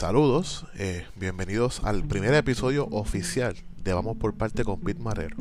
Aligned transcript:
Saludos, 0.00 0.64
eh, 0.76 1.06
bienvenidos 1.16 1.84
al 1.84 2.02
primer 2.04 2.32
episodio 2.32 2.86
oficial 2.86 3.54
de 3.84 3.92
Vamos 3.92 4.16
por 4.16 4.34
Parte 4.34 4.64
con 4.64 4.80
Pete 4.80 4.98
Marrero. 4.98 5.36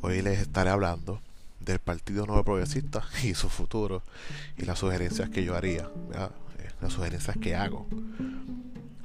Hoy 0.00 0.22
les 0.22 0.38
estaré 0.38 0.70
hablando 0.70 1.20
del 1.60 1.80
Partido 1.80 2.24
Nuevo 2.24 2.42
Progresista 2.44 3.04
y 3.22 3.34
su 3.34 3.50
futuro 3.50 4.02
y 4.56 4.64
las 4.64 4.78
sugerencias 4.78 5.28
que 5.28 5.44
yo 5.44 5.54
haría, 5.54 5.90
eh, 6.14 6.70
las 6.80 6.94
sugerencias 6.94 7.36
que 7.36 7.54
hago 7.56 7.86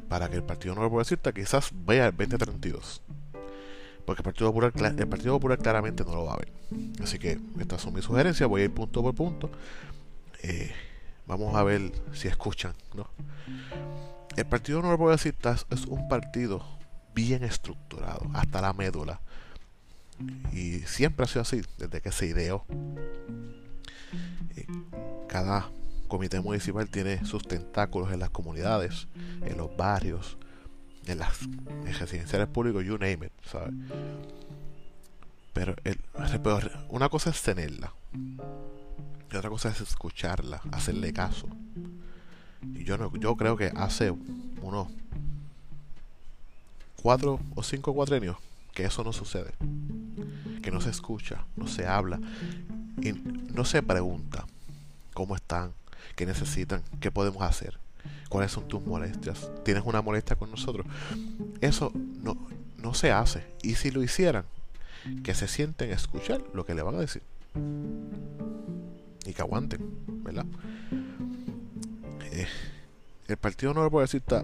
para 0.07 0.29
que 0.29 0.37
el 0.37 0.43
Partido 0.43 0.75
Nuevo 0.75 0.91
Progresista 0.91 1.33
quizás 1.33 1.71
vaya 1.73 2.05
al 2.05 2.15
2032. 2.15 3.01
Porque 4.05 4.21
el 4.21 4.23
Partido, 4.23 4.53
Popular, 4.53 4.71
el 4.97 5.07
Partido 5.09 5.37
claramente 5.57 6.05
no 6.05 6.13
lo 6.13 6.23
va 6.23 6.35
a 6.35 6.37
ver. 6.37 6.53
Así 7.03 7.19
que 7.19 7.37
estas 7.59 7.81
son 7.81 7.93
mis 7.93 8.05
sugerencias, 8.05 8.47
voy 8.47 8.61
a 8.61 8.63
ir 8.63 8.71
punto 8.71 9.03
por 9.03 9.13
punto. 9.13 9.49
Eh, 10.41 10.71
vamos 11.27 11.53
a 11.53 11.63
ver 11.63 11.91
si 12.13 12.29
escuchan, 12.29 12.75
¿no? 12.95 13.09
El 14.35 14.45
Partido 14.45 14.81
Nuevo 14.81 14.97
Progresista 14.97 15.55
es 15.69 15.85
un 15.85 16.07
partido 16.07 16.65
bien 17.13 17.43
estructurado, 17.43 18.29
hasta 18.33 18.61
la 18.61 18.73
médula. 18.73 19.19
Y 20.51 20.79
siempre 20.79 21.25
ha 21.25 21.27
sido 21.27 21.41
así, 21.41 21.61
desde 21.77 22.01
que 22.01 22.11
se 22.11 22.27
ideó. 22.27 22.65
Eh, 24.55 24.67
cada 25.27 25.69
comité 26.07 26.39
municipal 26.41 26.89
tiene 26.89 27.25
sus 27.25 27.47
tentáculos 27.47 28.11
en 28.11 28.19
las 28.19 28.29
comunidades, 28.29 29.07
en 29.45 29.57
los 29.57 29.75
barrios, 29.75 30.37
en 31.05 31.19
las 31.19 31.39
residenciales 31.99 32.47
públicos, 32.47 32.83
you 32.83 32.97
name 32.97 33.25
it, 33.25 33.31
¿sabes? 33.45 33.73
Pero, 35.53 35.75
una 36.89 37.09
cosa 37.09 37.31
es 37.31 37.41
tenerla 37.41 37.93
y 39.31 39.35
otra 39.35 39.49
cosa 39.49 39.69
es 39.69 39.81
escucharla, 39.81 40.61
hacerle 40.71 41.13
caso. 41.13 41.47
Y 42.61 42.83
yo, 42.83 42.97
no, 42.97 43.15
yo 43.17 43.35
creo 43.35 43.57
que 43.57 43.71
hace 43.75 44.11
unos 44.61 44.87
cuatro 47.01 47.39
o 47.55 47.63
cinco 47.63 47.93
cuatrenios 47.93 48.37
que 48.73 48.85
eso 48.85 49.03
no 49.03 49.13
sucede. 49.13 49.53
Que 50.61 50.71
no 50.71 50.81
se 50.81 50.89
escucha, 50.89 51.45
no 51.55 51.67
se 51.67 51.87
habla 51.87 52.19
y 53.01 53.13
no 53.13 53.65
se 53.65 53.81
pregunta 53.81 54.45
cómo 55.13 55.35
están, 55.35 55.73
qué 56.15 56.25
necesitan, 56.25 56.83
qué 56.99 57.11
podemos 57.11 57.41
hacer, 57.43 57.77
cuáles 58.29 58.51
son 58.51 58.67
tus 58.67 58.81
molestias. 58.85 59.49
¿Tienes 59.63 59.83
una 59.85 60.01
molestia 60.01 60.35
con 60.35 60.51
nosotros? 60.51 60.85
Eso 61.61 61.91
no, 62.23 62.37
no 62.77 62.93
se 62.93 63.11
hace. 63.11 63.43
Y 63.63 63.75
si 63.75 63.91
lo 63.91 64.03
hicieran, 64.03 64.45
que 65.23 65.33
se 65.33 65.47
sienten 65.47 65.91
a 65.91 65.95
escuchar 65.95 66.41
lo 66.53 66.65
que 66.65 66.75
le 66.75 66.81
van 66.81 66.95
a 66.95 66.99
decir. 66.99 67.21
Y 69.25 69.33
que 69.33 69.41
aguanten, 69.41 69.79
¿verdad? 70.23 70.45
Eh, 72.39 72.47
el 73.27 73.37
Partido 73.37 73.73
Nuevo 73.73 73.89
Progresista 73.89 74.43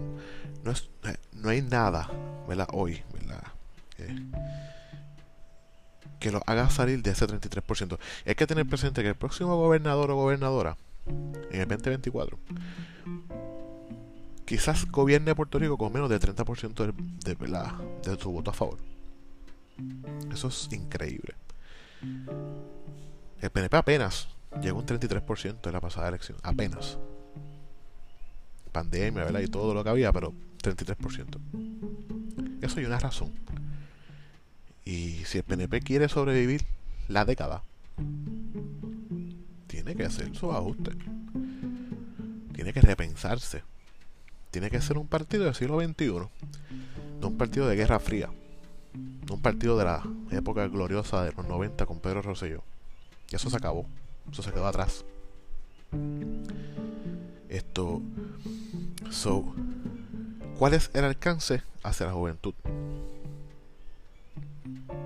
no, 0.62 0.70
es, 0.70 0.90
eh, 1.04 1.16
no 1.32 1.48
hay 1.48 1.62
nada, 1.62 2.10
¿verdad? 2.46 2.68
Hoy. 2.72 3.02
Eh, 3.98 4.26
que 6.20 6.30
lo 6.30 6.42
haga 6.46 6.68
salir 6.68 7.02
de 7.02 7.10
ese 7.10 7.26
33%. 7.26 7.98
Hay 8.26 8.34
que 8.34 8.46
tener 8.46 8.66
presente 8.66 9.02
que 9.02 9.08
el 9.08 9.14
próximo 9.14 9.56
gobernador 9.56 10.10
o 10.10 10.16
gobernadora, 10.16 10.76
en 11.06 11.60
el 11.60 11.68
2024, 11.68 12.38
quizás 14.44 14.86
gobierne 14.90 15.34
Puerto 15.34 15.58
Rico 15.58 15.78
con 15.78 15.92
menos 15.92 16.10
del 16.10 16.20
30% 16.20 16.74
de, 16.74 17.34
de, 17.34 18.10
de 18.10 18.20
su 18.20 18.30
voto 18.30 18.50
a 18.50 18.54
favor. 18.54 18.78
Eso 20.32 20.48
es 20.48 20.68
increíble. 20.72 21.34
El 23.40 23.50
PNP 23.50 23.76
apenas 23.76 24.28
llegó 24.60 24.78
un 24.80 24.86
33% 24.86 25.66
en 25.66 25.72
la 25.72 25.80
pasada 25.80 26.08
elección. 26.08 26.38
Apenas 26.42 26.98
pandemia, 28.76 29.24
¿verdad? 29.24 29.40
Y 29.40 29.46
todo 29.46 29.72
lo 29.72 29.82
que 29.82 29.88
había, 29.88 30.12
pero 30.12 30.34
33%. 30.62 31.38
Eso 32.60 32.78
hay 32.78 32.84
una 32.84 32.98
razón. 32.98 33.32
Y 34.84 35.24
si 35.24 35.38
el 35.38 35.44
PNP 35.44 35.80
quiere 35.80 36.08
sobrevivir 36.08 36.62
la 37.08 37.24
década, 37.24 37.62
tiene 39.66 39.94
que 39.96 40.04
hacer 40.04 40.34
sus 40.34 40.52
ajustes. 40.52 40.94
Tiene 42.52 42.74
que 42.74 42.82
repensarse. 42.82 43.62
Tiene 44.50 44.70
que 44.70 44.82
ser 44.82 44.98
un 44.98 45.06
partido 45.06 45.44
del 45.44 45.54
siglo 45.54 45.80
XXI, 45.80 46.28
no 47.20 47.28
un 47.28 47.36
partido 47.36 47.66
de 47.68 47.76
Guerra 47.76 47.98
Fría, 47.98 48.30
no 49.26 49.34
un 49.34 49.42
partido 49.42 49.76
de 49.78 49.84
la 49.84 50.02
época 50.30 50.68
gloriosa 50.68 51.24
de 51.24 51.32
los 51.32 51.46
90 51.46 51.86
con 51.86 52.00
Pedro 52.00 52.22
Rosselló. 52.22 52.62
Y 53.30 53.36
eso 53.36 53.50
se 53.50 53.56
acabó, 53.56 53.86
eso 54.30 54.42
se 54.42 54.52
quedó 54.52 54.66
atrás. 54.66 55.04
Esto. 57.48 58.02
So, 59.10 59.54
¿cuál 60.58 60.74
es 60.74 60.90
el 60.94 61.04
alcance 61.04 61.62
hacia 61.82 62.06
la 62.06 62.12
juventud? 62.12 62.54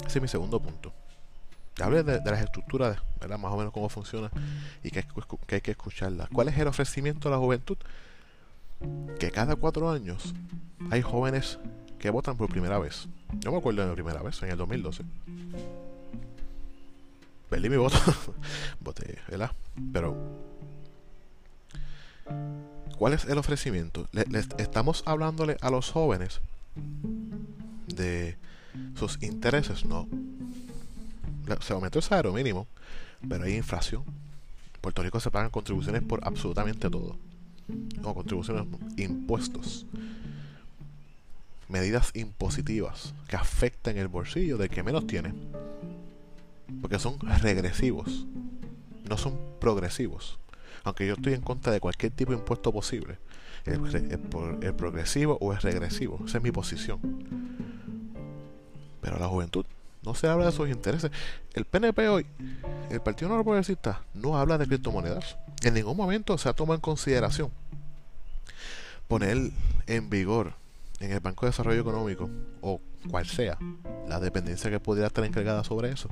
Ese 0.06 0.18
es 0.18 0.22
mi 0.22 0.28
segundo 0.28 0.60
punto. 0.60 0.92
Hablé 1.80 2.02
de, 2.02 2.20
las 2.24 2.42
estructuras, 2.42 2.98
¿verdad? 3.20 3.38
más 3.38 3.52
o 3.52 3.56
menos 3.56 3.72
cómo 3.72 3.88
funciona 3.88 4.30
y 4.82 4.90
que, 4.90 5.04
hay 5.48 5.60
que 5.60 5.70
escucharlas. 5.70 6.28
¿Cuál 6.30 6.48
es 6.48 6.58
el 6.58 6.66
ofrecimiento 6.66 7.28
a 7.28 7.30
la 7.30 7.38
juventud? 7.38 7.78
Que 9.18 9.30
cada 9.30 9.56
cuatro 9.56 9.90
años 9.90 10.34
hay 10.90 11.02
jóvenes 11.02 11.58
que 11.98 12.10
votan 12.10 12.36
por 12.36 12.48
primera 12.48 12.78
vez. 12.78 13.08
Yo 13.38 13.52
me 13.52 13.58
acuerdo 13.58 13.82
de 13.82 13.88
mi 13.88 13.94
primera 13.94 14.22
vez, 14.22 14.42
en 14.42 14.50
el 14.50 14.56
2012. 14.56 15.04
Perdí 17.48 17.68
mi 17.68 17.76
voto. 17.76 17.98
Voté, 18.80 19.18
¿verdad? 19.28 19.50
Pero 19.92 20.16
¿Cuál 23.00 23.14
es 23.14 23.24
el 23.24 23.38
ofrecimiento? 23.38 24.06
Le, 24.12 24.24
estamos 24.58 25.02
hablándole 25.06 25.56
a 25.62 25.70
los 25.70 25.90
jóvenes 25.90 26.42
de 27.86 28.36
sus 28.94 29.16
intereses, 29.22 29.86
no. 29.86 30.06
Se 31.62 31.72
aumentó 31.72 31.98
el 31.98 32.02
salario 32.02 32.34
mínimo, 32.34 32.66
pero 33.26 33.44
hay 33.44 33.56
inflación. 33.56 34.04
Puerto 34.82 35.02
Rico 35.02 35.18
se 35.18 35.30
pagan 35.30 35.48
contribuciones 35.48 36.02
por 36.02 36.20
absolutamente 36.28 36.90
todo. 36.90 37.16
No, 38.02 38.12
contribuciones, 38.12 38.66
impuestos. 38.98 39.86
Medidas 41.70 42.10
impositivas 42.12 43.14
que 43.28 43.36
afectan 43.36 43.96
el 43.96 44.08
bolsillo 44.08 44.58
del 44.58 44.68
que 44.68 44.82
menos 44.82 45.06
tiene. 45.06 45.32
Porque 46.82 46.98
son 46.98 47.18
regresivos, 47.18 48.26
no 49.08 49.16
son 49.16 49.38
progresivos 49.58 50.38
aunque 50.84 51.06
yo 51.06 51.14
estoy 51.14 51.34
en 51.34 51.42
contra 51.42 51.72
de 51.72 51.80
cualquier 51.80 52.12
tipo 52.12 52.32
de 52.32 52.38
impuesto 52.38 52.72
posible, 52.72 53.18
el, 53.64 54.74
progresivo 54.74 55.38
o 55.40 55.52
el 55.52 55.60
regresivo, 55.60 56.20
esa 56.26 56.38
es 56.38 56.44
mi 56.44 56.50
posición. 56.50 56.98
Pero 59.00 59.18
la 59.18 59.28
juventud 59.28 59.64
no 60.02 60.14
se 60.14 60.28
habla 60.28 60.46
de 60.46 60.52
sus 60.52 60.68
intereses. 60.68 61.10
El 61.52 61.64
PNP 61.64 62.08
hoy, 62.08 62.26
el 62.90 63.00
Partido 63.00 63.28
Nuevo 63.28 63.44
Progresista, 63.44 64.02
no 64.14 64.38
habla 64.38 64.58
de 64.58 64.66
criptomonedas. 64.66 65.36
En 65.62 65.74
ningún 65.74 65.96
momento 65.96 66.38
se 66.38 66.48
ha 66.48 66.54
tomado 66.54 66.76
en 66.76 66.80
consideración 66.80 67.50
poner 69.08 69.50
en 69.86 70.08
vigor 70.08 70.54
en 71.00 71.12
el 71.12 71.20
Banco 71.20 71.44
de 71.44 71.50
Desarrollo 71.50 71.80
Económico 71.80 72.30
o 72.60 72.80
cual 73.10 73.26
sea 73.26 73.58
la 74.08 74.20
dependencia 74.20 74.70
que 74.70 74.78
pudiera 74.78 75.08
estar 75.08 75.24
encargada 75.24 75.64
sobre 75.64 75.90
eso, 75.90 76.08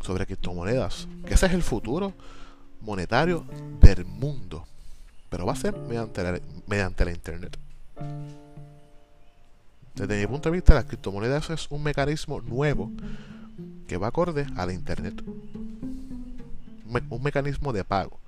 sobre 0.00 0.24
criptomonedas, 0.26 1.08
que 1.26 1.34
ese 1.34 1.46
es 1.46 1.52
el 1.52 1.62
futuro 1.62 2.14
monetario 2.80 3.44
del 3.80 4.04
mundo. 4.04 4.66
Pero 5.28 5.46
va 5.46 5.52
a 5.52 5.56
ser 5.56 5.76
mediante 5.76 6.22
la, 6.22 6.40
mediante 6.66 7.04
la 7.04 7.12
Internet. 7.12 7.56
Desde 9.94 10.20
mi 10.20 10.26
punto 10.26 10.48
de 10.48 10.56
vista, 10.56 10.74
la 10.74 10.84
criptomoneda 10.84 11.38
es 11.38 11.70
un 11.70 11.82
mecanismo 11.82 12.40
nuevo 12.40 12.90
que 13.86 13.96
va 13.96 14.08
acorde 14.08 14.46
a 14.56 14.66
la 14.66 14.72
Internet. 14.72 15.22
Un, 16.86 17.22
mecanismo 17.22 17.72
de 17.72 17.84
pago. 17.84 18.18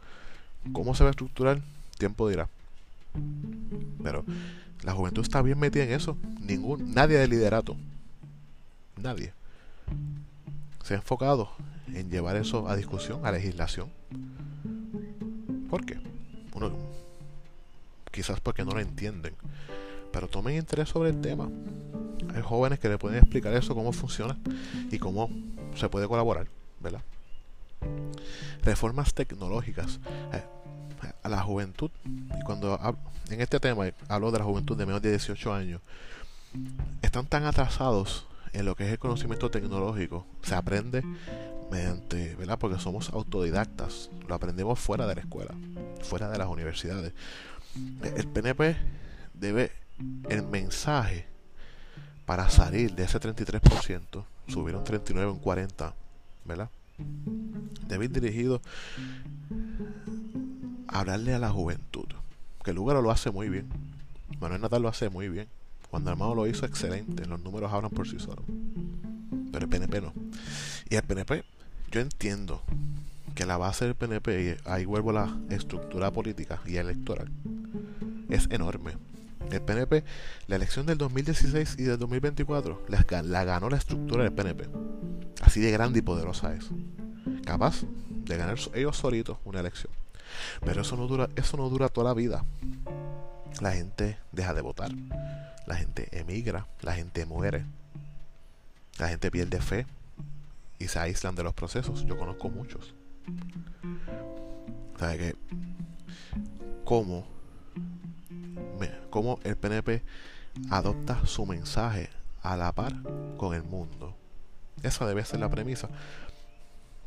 ¿Cómo 0.73 0.95
se 0.95 1.03
va 1.03 1.11
a 1.11 1.13
estructurar? 1.13 1.61
Tiempo 1.99 2.29
dirá. 2.29 2.49
Pero 4.03 4.25
la 4.83 4.93
juventud 4.93 5.23
está 5.23 5.41
bien 5.43 5.59
metida 5.59 5.85
en 5.85 5.93
eso. 5.93 6.17
Ningún, 6.41 6.95
nadie 6.95 7.17
de 7.17 7.29
liderato. 7.29 7.77
Nadie. 9.01 9.33
Se 10.85 10.95
ha 10.95 10.97
enfocado 10.99 11.51
en 11.95 12.11
llevar 12.11 12.37
eso 12.37 12.69
a 12.69 12.77
discusión, 12.77 13.25
a 13.25 13.33
legislación. 13.33 13.89
¿Por 15.73 15.87
qué? 15.87 15.99
Uno, 16.53 16.71
quizás 18.11 18.41
porque 18.41 18.63
no 18.63 18.73
lo 18.73 18.81
entienden. 18.81 19.35
Pero 20.13 20.29
tomen 20.29 20.59
interés 20.59 20.91
sobre 20.91 21.09
el 21.09 21.23
tema. 21.23 21.49
Hay 22.35 22.43
jóvenes 22.43 22.79
que 22.79 22.91
le 22.91 22.99
pueden 22.99 23.17
explicar 23.17 23.55
eso, 23.55 23.75
cómo 23.75 23.91
funciona 23.93 24.37
y 24.91 24.99
cómo 24.99 25.31
se 25.75 25.89
puede 25.89 26.07
colaborar, 26.07 26.47
¿verdad? 26.79 27.01
Reformas 28.63 29.15
tecnológicas. 29.15 29.99
Eh, 30.35 30.43
a 31.23 31.29
la 31.31 31.41
juventud, 31.41 31.91
y 32.05 32.45
cuando 32.45 32.79
en 33.31 33.41
este 33.41 33.59
tema 33.59 33.87
hablo 34.09 34.31
de 34.31 34.41
la 34.41 34.45
juventud 34.45 34.77
de 34.77 34.85
menos 34.85 35.01
de 35.01 35.09
18 35.09 35.55
años, 35.55 35.81
están 37.01 37.25
tan 37.25 37.47
atrasados 37.47 38.27
en 38.53 38.67
lo 38.67 38.77
que 38.77 38.85
es 38.85 38.93
el 38.93 38.99
conocimiento 38.99 39.51
tecnológico. 39.51 40.27
Se 40.43 40.55
aprende 40.55 41.03
mediante, 41.73 42.37
¿verdad? 42.37 42.59
Porque 42.59 42.79
somos 42.79 43.09
autodidactas, 43.11 44.11
lo 44.29 44.35
aprendemos 44.35 44.79
fuera 44.79 45.07
de 45.07 45.15
la 45.15 45.23
escuela, 45.23 45.55
fuera 46.03 46.29
de 46.29 46.37
las 46.37 46.49
universidades. 46.49 47.15
El 48.03 48.29
PNP 48.29 48.77
debe 49.33 49.73
el 50.29 50.43
mensaje 50.43 51.27
para 52.27 52.51
salir 52.51 52.95
de 52.95 53.05
ese 53.05 53.19
33%, 53.19 54.25
subir 54.49 54.77
un 54.77 54.85
39 54.85 55.33
un 55.33 55.39
40, 55.39 55.95
¿verdad? 56.45 56.69
Debe 57.89 58.05
ir 58.05 58.13
dirigido 58.13 58.61
a 60.89 61.01
hablarle 61.01 61.35
a 61.35 61.39
la 61.39 61.51
juventud, 61.51 62.07
que 62.63 62.75
Lugaro 62.75 63.01
lo 63.01 63.11
hace 63.11 63.31
muy 63.31 63.49
bien, 63.49 63.67
Manuel 64.41 64.61
Natal 64.61 64.83
lo 64.83 64.89
hace 64.89 65.09
muy 65.09 65.31
bien, 65.31 65.49
Juan 65.91 66.07
Armado 66.07 66.35
lo 66.35 66.47
hizo 66.47 66.67
excelente, 66.67 67.25
los 67.25 67.41
números 67.41 67.73
hablan 67.73 67.91
por 67.91 68.07
sí 68.07 68.19
solos, 68.19 68.45
pero 69.51 69.65
el 69.65 69.71
PNP 69.71 70.03
no. 70.03 70.13
Y 70.91 70.97
el 70.97 71.03
PNP, 71.03 71.45
yo 71.93 72.01
entiendo 72.01 72.63
que 73.35 73.47
la 73.47 73.59
base 73.59 73.85
del 73.85 73.95
PNP, 73.95 74.43
y 74.43 74.69
ahí 74.69 74.85
vuelvo 74.87 75.11
a 75.11 75.13
la 75.13 75.39
estructura 75.51 76.11
política 76.11 76.61
y 76.67 76.77
electoral, 76.77 77.31
es 78.31 78.49
enorme. 78.51 78.93
El 79.51 79.61
PNP, 79.61 80.03
la 80.47 80.57
elección 80.57 80.87
del 80.87 80.97
2016 80.97 81.77
y 81.79 81.83
del 81.83 81.99
2024, 81.99 82.87
la, 82.89 83.45
ganó 83.45 83.69
la 83.69 83.77
estructura 83.77 84.25
del 84.25 84.33
PNP. 84.33 84.69
Así 85.43 85.61
de 85.61 85.71
grande 85.71 85.99
y 85.99 86.03
poderosa 86.03 86.55
es. 86.55 86.71
Capaz 87.45 87.83
de 88.09 88.37
ganar 88.37 88.57
ellos 88.75 88.97
solitos 88.97 89.37
una 89.45 89.61
elección. 89.61 89.93
Pero 90.65 90.81
eso 90.81 90.97
no 90.97 91.07
dura, 91.07 91.29
eso 91.37 91.59
no 91.59 91.69
dura 91.69 91.91
toda 91.91 92.09
la 92.09 92.15
vida. 92.15 92.45
La 93.61 93.73
gente 93.73 94.17
deja 94.31 94.55
de 94.55 94.63
votar. 94.63 94.91
La 95.67 95.75
gente 95.75 96.09
emigra. 96.13 96.67
La 96.81 96.95
gente 96.95 97.27
muere. 97.27 97.67
La 98.99 99.09
gente 99.09 99.31
pierde 99.31 99.61
fe. 99.61 99.87
Y 100.83 100.89
se 100.89 100.99
aíslan 100.99 101.37
de 101.37 101.45
los 101.45 101.55
procesos. 101.55 102.05
Yo 102.07 102.19
conozco 102.19 102.51
muchos. 102.51 102.93
¿Sabe 104.99 105.17
qué? 105.17 105.37
¿Cómo, 106.85 107.25
¿Cómo 109.09 109.39
el 109.45 109.57
PNP 109.57 110.03
adopta 110.71 111.25
su 111.25 111.47
mensaje 111.47 112.11
a 112.43 112.57
la 112.57 112.73
par 112.73 112.95
con 113.37 113.55
el 113.55 113.63
mundo? 113.63 114.17
Esa 114.83 115.07
debe 115.07 115.25
ser 115.25 115.39
la 115.39 115.49
premisa 115.49 115.89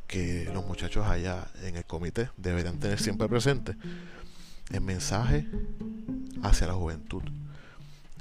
que 0.08 0.50
los 0.54 0.66
muchachos 0.66 1.06
allá 1.06 1.48
en 1.64 1.76
el 1.76 1.84
comité 1.84 2.30
deberían 2.38 2.80
tener 2.80 2.98
siempre 3.00 3.28
presente. 3.28 3.76
El 4.72 4.82
mensaje 4.82 5.48
hacia 6.44 6.68
la 6.68 6.76
juventud. 6.76 7.24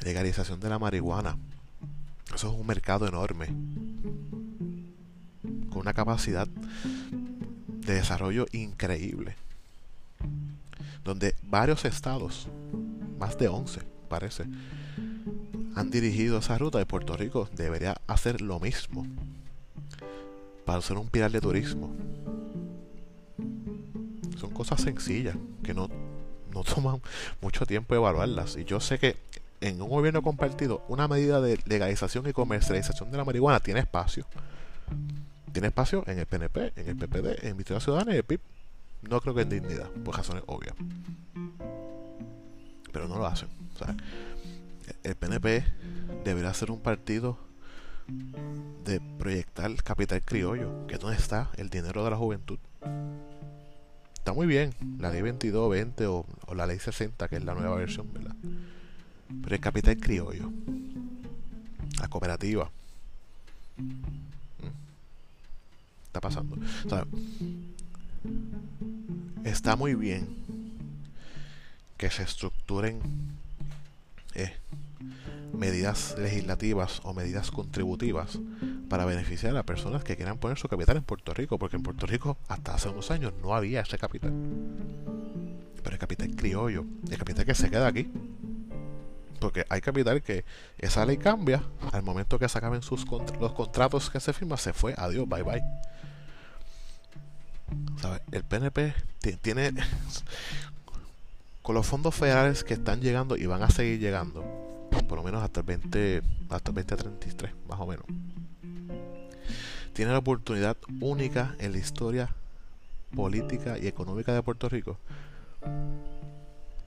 Legalización 0.02 0.58
de 0.58 0.68
la 0.68 0.80
marihuana. 0.80 1.38
Eso 2.34 2.52
es 2.52 2.60
un 2.60 2.66
mercado 2.66 3.06
enorme. 3.06 3.54
Una 5.84 5.92
capacidad 5.92 6.48
de 6.48 7.92
desarrollo 7.92 8.46
increíble. 8.52 9.36
Donde 11.04 11.34
varios 11.42 11.84
estados, 11.84 12.48
más 13.19 13.36
de 13.36 13.48
11 13.48 13.82
parece, 14.08 14.44
han 15.75 15.90
dirigido 15.90 16.38
esa 16.38 16.56
ruta 16.56 16.78
de 16.78 16.86
Puerto 16.86 17.19
Rico 17.19 17.50
debería 17.54 18.00
hacer 18.06 18.40
lo 18.40 18.60
mismo 18.60 19.06
para 20.64 20.81
ser 20.81 20.96
un 20.96 21.08
pilar 21.08 21.31
de 21.31 21.42
turismo. 21.42 21.94
Son 24.40 24.54
cosas 24.54 24.80
sencillas 24.80 25.37
que 25.62 25.75
no, 25.75 25.90
no 26.50 26.64
toman 26.64 27.02
mucho 27.42 27.66
tiempo 27.66 27.94
evaluarlas. 27.94 28.56
Y 28.56 28.64
yo 28.64 28.80
sé 28.80 28.98
que 28.98 29.19
en 29.60 29.82
un 29.82 29.90
gobierno 29.90 30.22
compartido, 30.22 30.82
una 30.88 31.08
medida 31.08 31.42
de 31.42 31.60
legalización 31.66 32.26
y 32.26 32.32
comercialización 32.32 33.10
de 33.10 33.19
la 33.19 33.25
marihuana 33.26 33.60
tiene 33.60 33.80
espacio 33.80 34.25
tiene 35.54 35.68
espacio 35.68 36.02
en 36.08 36.18
el 36.18 36.26
PNP, 36.26 36.72
en 36.74 36.88
el 36.88 36.96
PPD, 36.96 37.46
en 37.46 37.56
Victoria 37.56 37.80
Ciudadana 37.80 38.12
y 38.12 38.18
el 38.18 38.24
PIB. 38.24 38.40
No 39.08 39.20
creo 39.20 39.34
que 39.36 39.42
en 39.42 39.48
dignidad, 39.50 39.88
por 40.04 40.16
razones 40.16 40.42
obvias. 40.46 40.74
Pero 42.92 43.06
no 43.06 43.18
lo 43.18 43.26
hacen. 43.26 43.48
el 45.04 45.14
PNP 45.14 45.64
deberá 46.24 46.52
ser 46.54 46.72
un 46.72 46.80
partido 46.80 47.38
de 48.84 49.00
proyectar 49.18 49.72
capital 49.82 50.22
criollo, 50.22 50.86
que 50.88 50.94
es 50.94 51.00
donde 51.00 51.16
está 51.16 51.50
el 51.56 51.70
dinero 51.70 52.02
de 52.02 52.10
la 52.10 52.16
juventud. 52.16 52.58
Está 54.14 54.32
muy 54.32 54.48
bien, 54.48 54.74
la 54.98 55.10
ley 55.10 55.20
2220 55.20 56.06
o, 56.06 56.26
o 56.46 56.54
la 56.54 56.66
ley 56.66 56.80
60, 56.80 57.28
que 57.28 57.36
es 57.36 57.44
la 57.44 57.54
nueva 57.54 57.76
versión, 57.76 58.12
¿verdad? 58.12 58.34
Pero 59.42 59.54
el 59.54 59.60
capital 59.60 59.96
criollo, 59.98 60.50
la 62.00 62.08
cooperativa, 62.08 62.70
está 66.14 66.20
pasando. 66.20 66.56
está 69.44 69.75
muy 69.75 69.94
bien 69.94 70.28
que 71.96 72.11
se 72.11 72.22
estructuren 72.22 73.00
eh, 74.34 74.52
medidas 75.52 76.16
legislativas 76.19 77.00
o 77.05 77.14
medidas 77.14 77.50
contributivas 77.50 78.38
para 78.88 79.05
beneficiar 79.05 79.56
a 79.56 79.64
personas 79.64 80.05
que 80.05 80.16
quieran 80.16 80.38
poner 80.38 80.56
su 80.56 80.69
capital 80.69 80.99
en 80.99 81.02
Puerto 81.02 81.34
Rico, 81.34 81.58
porque 81.58 81.76
en 81.76 81.82
Puerto 81.82 82.06
Rico 82.06 82.37
hasta 82.49 82.75
hace 82.75 82.88
unos 82.88 83.11
años 83.11 83.32
no 83.43 83.55
había 83.55 83.81
ese 83.81 83.99
capital. 83.99 84.32
Pero 85.82 85.94
el 85.94 85.99
capital 85.99 86.34
criollo, 86.37 86.84
el 87.11 87.19
capital 87.19 87.44
que 87.44 87.55
se 87.55 87.70
queda 87.70 87.88
aquí. 87.88 88.08
Porque 89.40 89.66
hay 89.69 89.81
capital 89.81 90.22
que 90.22 90.44
esa 90.78 91.05
ley 91.05 91.16
cambia 91.16 91.62
al 91.93 92.02
momento 92.02 92.38
que 92.38 92.49
se 92.49 92.56
acaben 92.56 92.82
sus 92.82 93.05
los 93.40 93.52
contratos 93.52 94.11
que 94.11 94.20
se 94.20 94.32
firman, 94.32 94.58
se 94.58 94.72
fue, 94.72 94.94
adiós, 94.96 95.28
bye 95.28 95.43
bye. 95.43 95.62
El 98.32 98.44
PNP 98.44 98.94
tiene, 99.40 99.72
con 101.62 101.74
los 101.74 101.86
fondos 101.86 102.14
federales 102.14 102.64
que 102.64 102.74
están 102.74 103.00
llegando 103.00 103.36
y 103.36 103.46
van 103.46 103.62
a 103.62 103.70
seguir 103.70 104.00
llegando, 104.00 104.42
por 105.08 105.18
lo 105.18 105.24
menos 105.24 105.42
hasta 105.42 105.60
el 105.60 105.66
20, 105.66 106.22
hasta 106.50 106.70
el 106.70 106.74
2033, 106.74 107.52
más 107.68 107.80
o 107.80 107.86
menos, 107.86 108.04
tiene 109.92 110.12
la 110.12 110.18
oportunidad 110.18 110.76
única 111.00 111.54
en 111.58 111.72
la 111.72 111.78
historia 111.78 112.34
política 113.14 113.78
y 113.78 113.86
económica 113.86 114.32
de 114.32 114.42
Puerto 114.42 114.68
Rico 114.68 114.98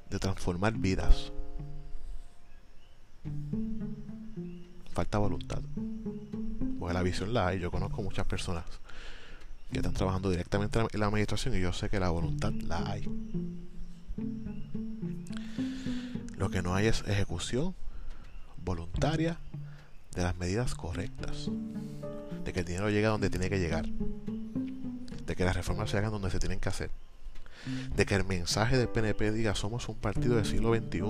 de 0.10 0.20
transformar 0.20 0.74
vidas. 0.74 1.32
Falta 4.94 5.18
voluntad. 5.18 5.62
Porque 6.80 6.94
la 6.94 7.04
visión 7.04 7.34
la 7.34 7.48
hay, 7.48 7.60
yo 7.60 7.72
conozco 7.72 8.02
muchas 8.02 8.26
personas 8.26 8.66
que 9.72 9.78
están 9.78 9.94
trabajando 9.94 10.30
directamente 10.30 10.80
en 10.80 11.00
la 11.00 11.08
administración 11.08 11.56
y 11.56 11.62
yo 11.62 11.74
sé 11.74 11.90
que 11.90 12.00
la 12.00 12.10
voluntad 12.10 12.52
la 12.54 12.92
hay. 12.92 13.10
Lo 16.38 16.50
que 16.50 16.62
no 16.62 16.76
hay 16.76 16.88
es 16.88 17.04
ejecución 17.08 17.76
voluntaria 18.64 19.38
de 20.14 20.24
las 20.24 20.38
medidas 20.38 20.76
correctas. 20.76 21.50
De 22.44 22.54
que 22.54 22.62
el 22.62 22.66
dinero 22.66 22.90
llegue 22.90 23.08
a 23.08 23.10
donde 23.10 23.30
tiene 23.30 23.50
que 23.50 23.60
llegar. 23.60 23.86
De 23.88 25.36
que 25.36 25.44
las 25.44 25.56
reformas 25.56 25.90
se 25.90 25.98
hagan 25.98 26.12
donde 26.12 26.32
se 26.32 26.40
tienen 26.40 26.60
que 26.60 26.70
hacer. 26.70 26.90
De 27.96 28.06
que 28.06 28.16
el 28.16 28.24
mensaje 28.24 28.78
del 28.78 28.88
PNP 28.88 29.32
diga 29.32 29.56
somos 29.56 29.90
un 29.90 29.96
partido 29.96 30.36
del 30.36 30.46
siglo 30.46 30.74
XXI. 30.74 31.02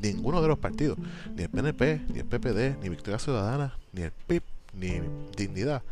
Ninguno 0.00 0.40
de 0.40 0.48
los 0.48 0.58
partidos, 0.58 0.96
ni 1.34 1.42
el 1.42 1.48
PNP, 1.48 2.02
ni 2.12 2.20
el 2.20 2.24
PPD, 2.24 2.80
ni 2.80 2.88
Victoria 2.88 3.18
Ciudadana, 3.18 3.76
ni 3.92 4.02
el 4.02 4.12
PIB, 4.12 4.42
ni 4.74 5.00
Dignidad, 5.36 5.82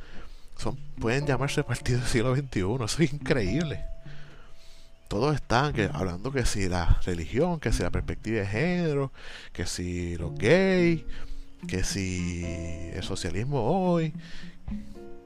pueden 0.98 1.26
llamarse 1.26 1.62
partidos 1.64 2.02
del 2.02 2.10
siglo 2.10 2.34
XXI. 2.34 2.84
Eso 2.84 3.02
es 3.02 3.12
increíble. 3.12 3.84
Todos 5.08 5.34
están 5.36 5.72
que, 5.72 5.88
hablando 5.92 6.32
que 6.32 6.44
si 6.44 6.68
la 6.68 7.00
religión, 7.04 7.60
que 7.60 7.72
si 7.72 7.82
la 7.82 7.90
perspectiva 7.90 8.40
de 8.40 8.46
género, 8.46 9.12
que 9.52 9.66
si 9.66 10.16
los 10.16 10.34
gays, 10.34 11.04
que 11.68 11.84
si 11.84 12.44
el 12.44 13.02
socialismo 13.02 13.62
hoy, 13.62 14.12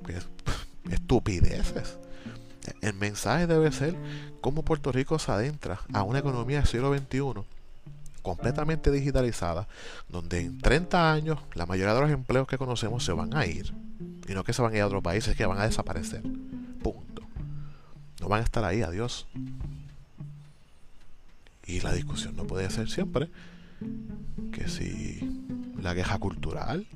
que 0.07 0.19
estupideces. 0.93 1.99
El 2.83 2.95
mensaje 2.95 3.47
debe 3.47 3.73
ser 3.73 3.97
cómo 4.43 4.63
Puerto 4.63 4.93
Rico 4.93 5.19
se 5.19 5.33
adentra 5.33 5.81
a 5.95 6.03
una 6.03 6.19
economía 6.19 6.59
del 6.59 6.67
siglo 6.67 6.95
XXI 6.95 7.60
completamente 8.23 8.91
digitalizada, 8.91 9.69
donde 10.09 10.41
en 10.41 10.59
30 10.59 11.13
años 11.13 11.39
la 11.55 11.67
mayoría 11.67 11.95
de 11.95 12.01
los 12.01 12.11
empleos 12.11 12.47
que 12.47 12.59
conocemos 12.59 13.05
se 13.05 13.13
van 13.13 13.37
a 13.37 13.47
ir 13.47 13.73
y 14.29 14.35
no 14.35 14.45
que 14.45 14.53
se 14.53 14.63
van 14.63 14.73
a 14.73 14.77
ir 14.77 14.83
a 14.83 14.87
otros 14.87 15.03
países 15.03 15.37
que 15.37 15.45
van 15.45 15.59
a 15.59 15.65
desaparecer. 15.65 16.23
Punto. 16.83 17.23
No 18.21 18.29
van 18.29 18.41
a 18.41 18.45
estar 18.45 18.65
ahí, 18.65 18.83
adiós. 18.83 19.27
Y 21.67 21.81
la 21.81 21.93
discusión 21.93 22.37
no 22.37 22.47
puede 22.47 22.71
ser 22.71 22.89
siempre 22.89 23.29
que 24.53 24.69
si 24.69 25.21
la 25.81 25.95
queja 25.95 26.19
cultural. 26.19 26.87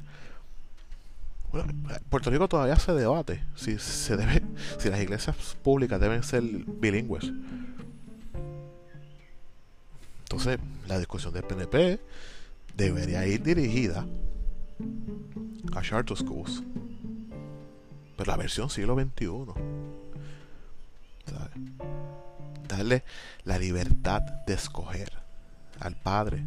Puerto 2.10 2.30
Rico 2.30 2.48
todavía 2.48 2.76
se 2.76 2.92
debate 2.92 3.44
si 3.54 3.78
se 3.78 4.16
debe, 4.16 4.42
si 4.78 4.90
las 4.90 5.00
iglesias 5.00 5.36
públicas 5.62 6.00
deben 6.00 6.22
ser 6.22 6.42
bilingües. 6.42 7.32
La 10.86 10.98
discusión 10.98 11.32
del 11.32 11.44
PNP 11.44 12.00
debería 12.76 13.26
ir 13.26 13.42
dirigida 13.42 14.06
a 15.74 15.82
charter 15.82 16.16
schools 16.16 16.62
pero 18.16 18.30
la 18.30 18.36
versión 18.36 18.70
siglo 18.70 18.94
XXI. 18.94 19.28
Darle 22.68 23.04
la 23.44 23.58
libertad 23.58 24.22
de 24.46 24.54
escoger 24.54 25.12
al 25.80 25.96
padre, 25.96 26.42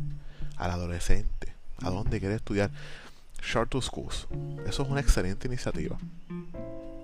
al 0.57 0.71
adolescente, 0.71 1.53
a 1.81 1.89
dónde 1.89 2.19
quiere 2.19 2.35
estudiar. 2.35 2.71
To 3.69 3.81
Schools. 3.81 4.27
Eso 4.65 4.83
es 4.83 4.89
una 4.89 4.99
excelente 4.99 5.47
iniciativa. 5.47 5.97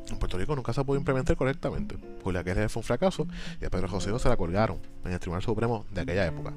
En 0.09 0.19
Puerto 0.19 0.37
Rico 0.37 0.55
nunca 0.55 0.73
se 0.73 0.83
pudo 0.83 0.97
implementar 0.97 1.37
correctamente. 1.37 1.95
Julia 2.21 2.43
Keller 2.43 2.69
fue 2.69 2.81
un 2.81 2.83
fracaso 2.83 3.27
y 3.61 3.65
a 3.65 3.69
Pedro 3.69 3.87
José 3.87 4.17
se 4.19 4.29
la 4.29 4.35
colgaron 4.35 4.79
en 5.05 5.13
el 5.13 5.19
Tribunal 5.19 5.43
Supremo 5.43 5.85
de 5.91 6.01
aquella 6.01 6.25
época. 6.25 6.53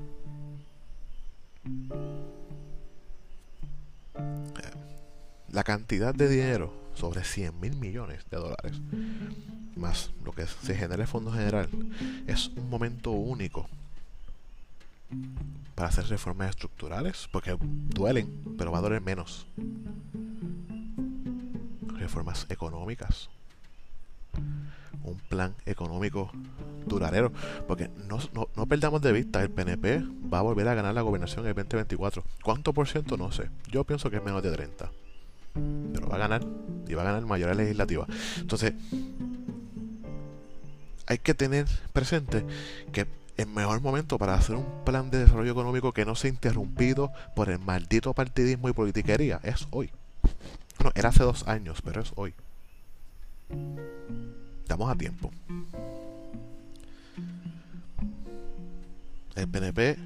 La 5.50 5.64
cantidad 5.64 6.14
de 6.14 6.28
dinero, 6.28 6.72
sobre 6.94 7.24
100 7.24 7.58
mil 7.60 7.76
millones 7.76 8.24
de 8.30 8.36
dólares, 8.36 8.80
más 9.74 10.10
lo 10.24 10.32
que 10.32 10.46
se 10.46 10.74
genera 10.74 11.02
el 11.02 11.08
Fondo 11.08 11.32
General, 11.32 11.68
es 12.26 12.48
un 12.48 12.68
momento 12.68 13.10
único 13.10 13.68
para 15.74 15.88
hacer 15.88 16.06
reformas 16.08 16.50
estructurales, 16.50 17.28
porque 17.30 17.56
duelen, 17.60 18.56
pero 18.58 18.72
va 18.72 18.78
a 18.78 18.82
doler 18.82 19.00
menos. 19.00 19.46
Reformas 21.98 22.46
económicas. 22.48 23.28
Un 25.06 25.18
plan 25.28 25.54
económico 25.64 26.30
duradero. 26.86 27.32
Porque 27.66 27.88
no, 28.08 28.18
no, 28.34 28.66
perdamos 28.66 29.00
de 29.00 29.12
vista, 29.12 29.42
el 29.42 29.50
PNP 29.50 30.02
va 30.32 30.40
a 30.40 30.42
volver 30.42 30.68
a 30.68 30.74
ganar 30.74 30.94
la 30.94 31.02
gobernación 31.02 31.44
en 31.44 31.50
el 31.50 31.54
2024. 31.54 32.22
¿Cuánto 32.42 32.72
por 32.72 32.88
ciento? 32.88 33.16
No 33.16 33.32
sé. 33.32 33.50
Yo 33.70 33.84
pienso 33.84 34.10
que 34.10 34.16
es 34.16 34.24
menos 34.24 34.42
de 34.42 34.52
30. 34.52 34.90
Pero 35.92 36.08
va 36.08 36.16
a 36.16 36.18
ganar. 36.18 36.42
Y 36.86 36.94
va 36.94 37.02
a 37.02 37.06
ganar 37.06 37.24
mayoría 37.24 37.54
legislativa. 37.54 38.06
Entonces, 38.38 38.74
hay 41.06 41.18
que 41.18 41.34
tener 41.34 41.66
presente 41.92 42.44
que 42.92 43.06
el 43.36 43.46
mejor 43.48 43.80
momento 43.80 44.18
para 44.18 44.34
hacer 44.34 44.56
un 44.56 44.84
plan 44.84 45.10
de 45.10 45.18
desarrollo 45.18 45.52
económico 45.52 45.92
que 45.92 46.04
no 46.04 46.14
sea 46.14 46.30
interrumpido 46.30 47.12
por 47.34 47.50
el 47.50 47.58
maldito 47.58 48.14
partidismo 48.14 48.68
y 48.68 48.72
politiquería 48.72 49.40
es 49.42 49.68
hoy. 49.70 49.90
Bueno, 50.78 50.92
era 50.94 51.10
hace 51.10 51.22
dos 51.22 51.46
años, 51.46 51.82
pero 51.82 52.00
es 52.00 52.12
hoy. 52.16 52.34
Estamos 54.66 54.90
a 54.90 54.96
tiempo. 54.96 55.30
El 59.36 59.46
PNP 59.46 59.96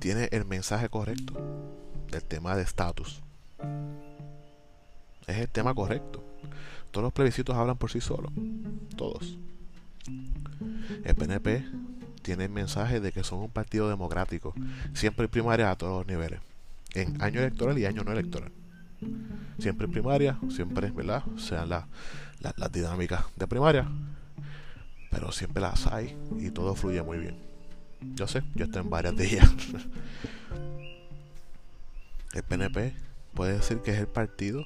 tiene 0.00 0.28
el 0.32 0.44
mensaje 0.44 0.88
correcto 0.88 1.34
del 2.10 2.24
tema 2.24 2.56
de 2.56 2.64
estatus. 2.64 3.22
Es 5.28 5.36
el 5.38 5.48
tema 5.48 5.72
correcto. 5.72 6.20
Todos 6.90 7.04
los 7.04 7.12
plebiscitos 7.12 7.54
hablan 7.54 7.76
por 7.76 7.92
sí 7.92 8.00
solos. 8.00 8.32
Todos. 8.96 9.38
El 11.04 11.14
PNP 11.14 11.64
tiene 12.22 12.46
el 12.46 12.50
mensaje 12.50 12.98
de 12.98 13.12
que 13.12 13.22
son 13.22 13.38
un 13.38 13.50
partido 13.50 13.88
democrático, 13.88 14.52
siempre 14.94 15.28
primaria 15.28 15.70
a 15.70 15.76
todos 15.76 15.98
los 15.98 16.06
niveles, 16.08 16.40
en 16.92 17.22
año 17.22 17.38
electoral 17.38 17.78
y 17.78 17.86
año 17.86 18.02
no 18.02 18.10
electoral. 18.10 18.50
Siempre 19.58 19.88
primaria, 19.88 20.38
siempre, 20.48 20.90
¿verdad? 20.90 21.22
Sean 21.36 21.68
las 21.68 22.72
dinámicas 22.72 23.24
de 23.36 23.46
primaria, 23.46 23.88
pero 25.10 25.32
siempre 25.32 25.62
las 25.62 25.86
hay 25.86 26.16
y 26.38 26.50
todo 26.50 26.74
fluye 26.74 27.02
muy 27.02 27.18
bien. 27.18 27.36
Yo 28.14 28.26
sé, 28.26 28.42
yo 28.54 28.64
estoy 28.64 28.82
en 28.82 28.90
varias 28.90 29.16
de 29.16 29.26
ellas. 29.26 29.50
el 32.32 32.42
PNP 32.42 32.94
puede 33.34 33.54
decir 33.54 33.78
que 33.78 33.92
es 33.92 33.98
el 33.98 34.08
partido 34.08 34.64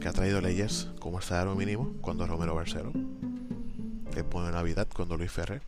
que 0.00 0.08
ha 0.08 0.12
traído 0.12 0.40
leyes 0.40 0.88
como 1.00 1.18
el 1.18 1.24
salario 1.24 1.54
mínimo 1.54 1.92
cuando 2.00 2.26
Romero 2.26 2.54
Barcelo 2.54 2.92
que 4.18 4.24
pone 4.24 4.50
Navidad 4.50 4.88
cuando 4.92 5.16
Luis 5.16 5.30
Ferrer. 5.30 5.62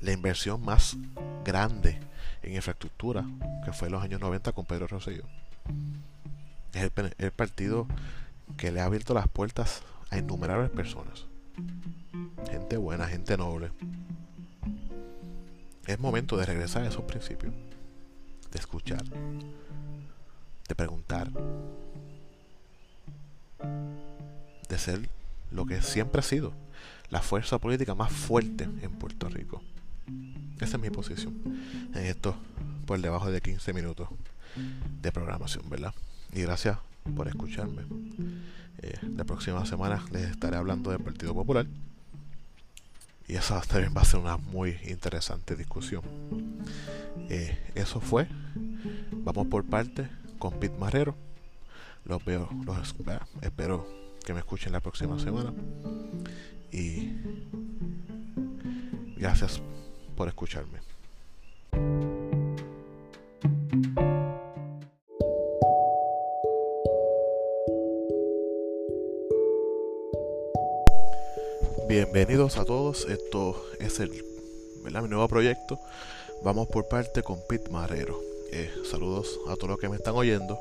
La 0.00 0.12
inversión 0.12 0.64
más 0.64 0.96
grande 1.44 2.00
en 2.42 2.54
infraestructura, 2.54 3.26
que 3.64 3.72
fue 3.72 3.88
en 3.88 3.92
los 3.92 4.02
años 4.02 4.18
90 4.18 4.52
con 4.52 4.64
Pedro 4.64 4.86
Rosselló. 4.86 5.24
Es 6.72 6.90
el, 7.18 7.32
partido 7.32 7.86
que 8.56 8.70
le 8.70 8.80
ha 8.80 8.84
abierto 8.84 9.14
las 9.14 9.28
puertas 9.28 9.82
a 10.10 10.18
innumerables 10.18 10.70
personas. 10.70 11.26
Gente 12.50 12.76
buena, 12.76 13.06
gente 13.06 13.36
noble. 13.36 13.70
Es 15.86 15.98
momento 15.98 16.36
de 16.36 16.46
regresar 16.46 16.82
a 16.82 16.88
esos 16.88 17.04
principios. 17.04 17.52
De 18.52 18.58
escuchar. 18.58 19.02
De 20.68 20.74
preguntar. 20.74 21.30
De 24.68 24.78
ser 24.78 25.08
lo 25.50 25.66
que 25.66 25.82
siempre 25.82 26.20
ha 26.20 26.22
sido 26.22 26.52
la 27.10 27.20
fuerza 27.20 27.58
política 27.58 27.94
más 27.94 28.12
fuerte 28.12 28.64
en 28.64 28.92
Puerto 28.92 29.28
Rico. 29.28 29.62
Esa 30.60 30.76
es 30.76 30.82
mi 30.82 30.90
posición 30.90 31.34
en 31.94 32.04
esto 32.04 32.36
por 32.86 33.00
debajo 33.00 33.30
de 33.30 33.40
15 33.40 33.72
minutos 33.72 34.08
de 35.00 35.12
programación, 35.12 35.68
¿verdad? 35.68 35.94
Y 36.32 36.42
gracias 36.42 36.78
por 37.16 37.28
escucharme. 37.28 37.82
Eh, 38.82 38.98
la 39.16 39.24
próxima 39.24 39.64
semana 39.66 40.04
les 40.12 40.30
estaré 40.30 40.56
hablando 40.56 40.90
del 40.90 41.00
Partido 41.00 41.34
Popular. 41.34 41.66
Y 43.28 43.34
esa 43.34 43.60
también 43.60 43.94
va 43.96 44.02
a 44.02 44.04
ser 44.04 44.20
una 44.20 44.36
muy 44.36 44.76
interesante 44.88 45.56
discusión. 45.56 46.02
Eh, 47.28 47.56
eso 47.74 48.00
fue. 48.00 48.26
Vamos 49.12 49.46
por 49.48 49.64
parte 49.64 50.08
con 50.38 50.58
Pete 50.58 50.76
Marrero. 50.78 51.14
Los 52.04 52.24
veo, 52.24 52.48
los 52.64 52.94
espero 53.42 53.86
que 54.24 54.32
me 54.32 54.40
escuchen 54.40 54.72
la 54.72 54.80
próxima 54.80 55.18
semana. 55.18 55.52
Y 56.72 57.12
gracias 59.16 59.60
por 60.16 60.28
escucharme. 60.28 60.89
Bienvenidos 71.90 72.56
a 72.56 72.64
todos, 72.64 73.04
esto 73.08 73.60
es 73.80 73.98
el 73.98 74.12
mi 74.84 75.08
nuevo 75.08 75.26
proyecto. 75.26 75.80
Vamos 76.44 76.68
por 76.68 76.86
parte 76.86 77.24
con 77.24 77.40
Pete 77.48 77.68
Marrero. 77.68 78.16
Eh, 78.52 78.70
saludos 78.88 79.40
a 79.48 79.56
todos 79.56 79.70
los 79.70 79.80
que 79.80 79.88
me 79.88 79.96
están 79.96 80.14
oyendo. 80.14 80.60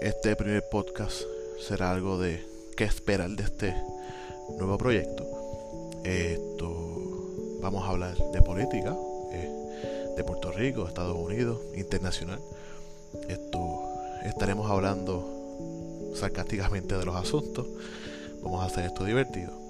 Este 0.00 0.34
primer 0.34 0.66
podcast 0.70 1.24
será 1.60 1.90
algo 1.90 2.16
de 2.16 2.42
qué 2.74 2.84
esperar 2.84 3.28
de 3.32 3.42
este 3.42 3.76
nuevo 4.56 4.78
proyecto. 4.78 5.26
Esto 6.04 7.60
vamos 7.60 7.84
a 7.84 7.90
hablar 7.90 8.16
de 8.16 8.40
política, 8.40 8.96
eh, 9.30 10.14
de 10.16 10.24
Puerto 10.24 10.52
Rico, 10.52 10.88
Estados 10.88 11.18
Unidos, 11.18 11.60
internacional. 11.76 12.40
Esto 13.28 13.82
estaremos 14.24 14.70
hablando 14.70 16.14
sarcásticamente 16.14 16.96
de 16.96 17.04
los 17.04 17.14
asuntos. 17.14 17.66
Vamos 18.42 18.62
a 18.62 18.66
hacer 18.66 18.86
esto 18.86 19.04
divertido. 19.04 19.63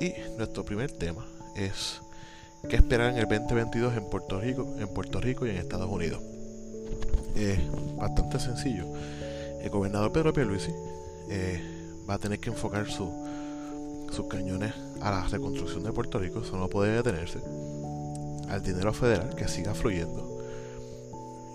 Y 0.00 0.14
nuestro 0.36 0.64
primer 0.64 0.92
tema 0.92 1.26
es 1.56 2.00
qué 2.68 2.76
esperar 2.76 3.12
en 3.12 3.18
el 3.18 3.26
2022 3.26 3.96
en 3.96 4.04
Puerto 4.08 4.40
Rico, 4.40 4.76
en 4.78 4.88
Puerto 4.88 5.20
Rico 5.20 5.46
y 5.46 5.50
en 5.50 5.56
Estados 5.56 5.90
Unidos. 5.90 6.22
Es 7.34 7.58
bastante 7.96 8.38
sencillo. 8.38 8.84
El 9.60 9.70
gobernador 9.70 10.12
Pedro 10.12 10.32
Pierluisi 10.32 10.72
eh, 11.30 11.60
va 12.08 12.14
a 12.14 12.18
tener 12.18 12.38
que 12.38 12.50
enfocar 12.50 12.88
su, 12.88 13.10
sus 14.12 14.26
cañones 14.28 14.72
a 15.00 15.10
la 15.10 15.28
reconstrucción 15.28 15.82
de 15.82 15.92
Puerto 15.92 16.18
Rico, 16.18 16.40
eso 16.40 16.56
no 16.56 16.68
puede 16.68 16.94
detenerse, 16.94 17.38
al 18.48 18.62
dinero 18.62 18.92
federal 18.92 19.34
que 19.34 19.48
siga 19.48 19.74
fluyendo 19.74 20.38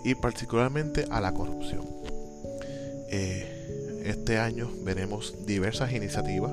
y 0.03 0.15
particularmente 0.15 1.05
a 1.09 1.21
la 1.21 1.33
corrupción. 1.33 1.85
Eh, 3.09 4.01
este 4.05 4.37
año 4.37 4.69
veremos 4.83 5.33
diversas 5.45 5.93
iniciativas 5.93 6.51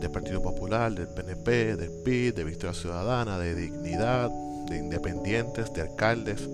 del 0.00 0.10
Partido 0.10 0.42
Popular, 0.42 0.92
del 0.92 1.08
PNP, 1.08 1.76
del 1.76 1.90
PIB, 1.90 2.34
de 2.34 2.44
Victoria 2.44 2.74
Ciudadana, 2.74 3.38
de 3.38 3.54
Dignidad, 3.54 4.30
de 4.68 4.78
independientes, 4.78 5.72
de 5.72 5.82
alcaldes, 5.82 6.48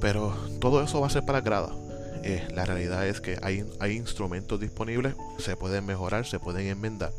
pero 0.00 0.34
todo 0.60 0.82
eso 0.82 1.00
va 1.00 1.08
a 1.08 1.10
ser 1.10 1.24
para 1.24 1.40
grada 1.40 1.70
eh, 2.22 2.46
la 2.52 2.64
realidad 2.64 3.06
es 3.06 3.20
que 3.20 3.38
hay, 3.42 3.64
hay 3.80 3.96
instrumentos 3.96 4.58
disponibles, 4.60 5.14
se 5.38 5.56
pueden 5.56 5.86
mejorar, 5.86 6.26
se 6.26 6.40
pueden 6.40 6.66
enmendar, 6.66 7.12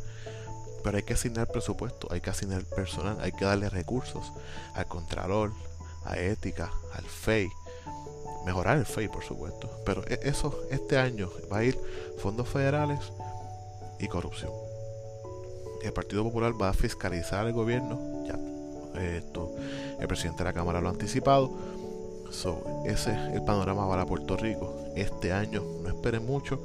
pero 0.83 0.97
hay 0.97 1.03
que 1.03 1.13
asignar 1.13 1.47
presupuesto, 1.47 2.07
hay 2.11 2.21
que 2.21 2.29
asignar 2.29 2.63
personal, 2.65 3.17
hay 3.21 3.31
que 3.31 3.45
darle 3.45 3.69
recursos 3.69 4.31
al 4.73 4.85
Contralor, 4.87 5.51
a 6.05 6.17
Ética, 6.17 6.71
al 6.93 7.05
FEI, 7.05 7.49
mejorar 8.45 8.77
el 8.77 8.85
FEI 8.85 9.07
por 9.07 9.23
supuesto, 9.23 9.69
pero 9.85 10.03
e, 10.07 10.19
eso 10.23 10.61
este 10.69 10.97
año 10.97 11.29
va 11.51 11.59
a 11.59 11.63
ir 11.63 11.79
fondos 12.17 12.47
federales 12.47 12.99
y 14.00 14.08
corrupción. 14.08 14.51
El 15.84 15.94
Partido 15.94 16.24
Popular 16.24 16.53
va 16.62 16.70
a 16.70 16.74
fiscalizar 16.74 17.48
el 17.48 17.53
gobierno, 17.53 18.25
ya 18.27 18.38
esto 19.00 19.56
el 20.00 20.08
presidente 20.08 20.44
de 20.44 20.50
la 20.50 20.53
Cámara 20.53 20.82
lo 20.82 20.88
ha 20.88 20.91
anticipado, 20.91 21.51
So, 22.32 22.84
ese 22.86 23.12
es 23.12 23.34
el 23.34 23.41
panorama 23.41 23.89
para 23.89 24.06
Puerto 24.06 24.38
Rico. 24.38 24.75
Este 24.96 25.34
año 25.34 25.63
no 25.82 25.89
esperen 25.89 26.25
mucho 26.25 26.62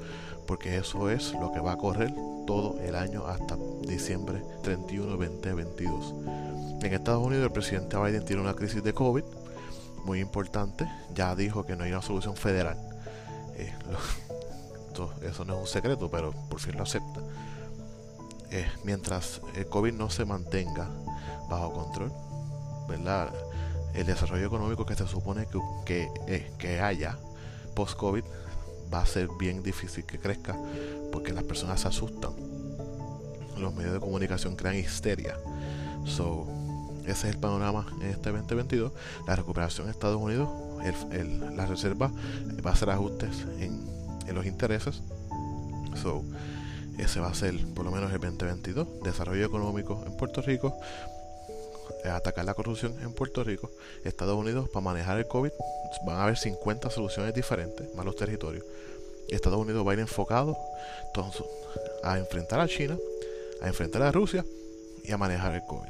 porque 0.46 0.76
eso 0.76 1.08
es 1.08 1.32
lo 1.32 1.52
que 1.52 1.60
va 1.60 1.72
a 1.72 1.78
correr 1.78 2.12
todo 2.46 2.78
el 2.80 2.94
año 2.94 3.26
hasta 3.26 3.56
diciembre 3.86 4.42
31, 4.62 5.16
2022. 5.16 6.14
En 6.82 6.92
Estados 6.92 7.24
Unidos 7.24 7.46
el 7.46 7.52
presidente 7.52 7.96
Biden 7.96 8.24
tiene 8.26 8.42
una 8.42 8.54
crisis 8.54 8.82
de 8.82 8.92
COVID 8.92 9.24
muy 10.04 10.20
importante. 10.20 10.86
Ya 11.14 11.34
dijo 11.34 11.64
que 11.64 11.76
no 11.76 11.84
hay 11.84 11.92
una 11.92 12.02
solución 12.02 12.36
federal. 12.36 12.76
Eh, 13.56 13.72
eso 15.22 15.44
no 15.44 15.54
es 15.54 15.60
un 15.60 15.66
secreto, 15.66 16.10
pero 16.10 16.32
por 16.48 16.60
fin 16.60 16.76
lo 16.76 16.82
acepta. 16.82 17.20
Eh, 18.50 18.66
mientras 18.84 19.40
el 19.56 19.66
COVID 19.66 19.92
no 19.92 20.10
se 20.10 20.24
mantenga 20.24 20.88
bajo 21.48 21.72
control, 21.72 22.12
¿verdad? 22.88 23.32
El 23.94 24.06
desarrollo 24.06 24.46
económico 24.46 24.86
que 24.86 24.94
se 24.94 25.06
supone 25.06 25.46
que, 25.46 25.58
que, 25.84 26.08
eh, 26.28 26.52
que 26.58 26.80
haya 26.80 27.18
post-COVID 27.74 28.24
va 28.92 29.02
a 29.02 29.06
ser 29.06 29.28
bien 29.38 29.62
difícil 29.62 30.04
que 30.04 30.18
crezca 30.18 30.56
porque 31.12 31.32
las 31.32 31.44
personas 31.44 31.80
se 31.80 31.88
asustan. 31.88 32.32
Los 33.58 33.74
medios 33.74 33.92
de 33.92 34.00
comunicación 34.00 34.56
crean 34.56 34.76
histeria. 34.76 35.36
So, 36.04 36.46
ese 37.06 37.28
es 37.28 37.34
el 37.34 37.40
panorama 37.40 37.86
en 38.00 38.08
este 38.08 38.30
2022. 38.30 38.92
La 39.26 39.36
recuperación 39.36 39.86
en 39.86 39.92
Estados 39.92 40.20
Unidos, 40.20 40.48
la 41.54 41.66
reserva 41.66 42.10
va 42.64 42.70
a 42.70 42.72
hacer 42.72 42.90
ajustes 42.90 43.46
en, 43.58 43.93
en 44.26 44.34
los 44.34 44.46
intereses. 44.46 45.02
So, 46.02 46.22
ese 46.98 47.20
va 47.20 47.28
a 47.28 47.34
ser 47.34 47.54
por 47.74 47.84
lo 47.84 47.90
menos 47.90 48.12
el 48.12 48.20
2022. 48.20 49.02
Desarrollo 49.02 49.44
económico 49.44 50.02
en 50.06 50.16
Puerto 50.16 50.42
Rico, 50.42 50.76
atacar 52.04 52.44
la 52.44 52.54
corrupción 52.54 52.94
en 53.02 53.12
Puerto 53.12 53.44
Rico, 53.44 53.70
Estados 54.04 54.36
Unidos, 54.36 54.68
para 54.68 54.84
manejar 54.84 55.18
el 55.18 55.26
COVID, 55.26 55.50
van 56.06 56.16
a 56.16 56.24
haber 56.24 56.36
50 56.36 56.90
soluciones 56.90 57.34
diferentes, 57.34 57.94
más 57.94 58.04
los 58.04 58.16
territorios. 58.16 58.64
Estados 59.28 59.58
Unidos 59.58 59.86
va 59.86 59.92
a 59.92 59.94
ir 59.94 60.00
enfocado 60.00 60.56
entonces, 61.06 61.42
a 62.02 62.18
enfrentar 62.18 62.60
a 62.60 62.68
China, 62.68 62.98
a 63.62 63.68
enfrentar 63.68 64.02
a 64.02 64.12
Rusia 64.12 64.44
y 65.02 65.12
a 65.12 65.16
manejar 65.16 65.54
el 65.54 65.64
COVID. 65.64 65.88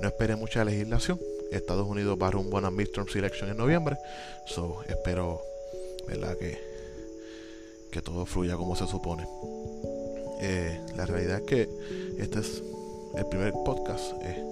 No 0.00 0.08
espere 0.08 0.36
mucha 0.36 0.64
legislación. 0.64 1.20
Estados 1.50 1.86
Unidos 1.86 2.18
va 2.20 2.28
a 2.28 2.30
rumbo 2.30 2.56
a 2.56 2.60
una 2.60 2.70
midterm 2.70 3.06
election 3.14 3.50
en 3.50 3.56
noviembre. 3.56 3.96
So, 4.46 4.82
espero 4.88 5.40
¿verdad? 6.06 6.36
Que, 6.36 6.73
que 7.94 8.02
todo 8.02 8.26
fluya 8.26 8.56
como 8.56 8.74
se 8.74 8.88
supone. 8.88 9.24
Eh, 10.40 10.80
la 10.96 11.06
realidad 11.06 11.36
es 11.36 11.42
que 11.42 11.68
este 12.18 12.40
es 12.40 12.60
el 13.14 13.24
primer 13.26 13.52
podcast. 13.64 14.14
Eh, 14.20 14.44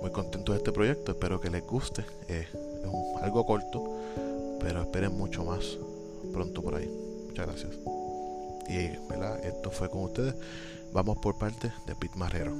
muy 0.00 0.10
contento 0.10 0.52
de 0.52 0.58
este 0.58 0.72
proyecto. 0.72 1.12
Espero 1.12 1.38
que 1.38 1.50
les 1.50 1.62
guste. 1.66 2.02
Eh, 2.28 2.46
es 2.48 3.22
algo 3.22 3.44
corto, 3.44 3.84
pero 4.58 4.80
esperen 4.80 5.12
mucho 5.18 5.44
más 5.44 5.76
pronto 6.32 6.62
por 6.62 6.76
ahí. 6.76 6.88
Muchas 7.26 7.46
gracias. 7.46 7.72
Y 8.70 8.88
¿verdad? 9.06 9.44
esto 9.44 9.70
fue 9.70 9.90
con 9.90 10.04
ustedes. 10.04 10.34
Vamos 10.94 11.18
por 11.18 11.36
parte 11.36 11.70
de 11.86 11.94
Pete 11.94 12.16
Marrero. 12.16 12.56